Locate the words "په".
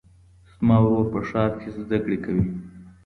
1.13-1.19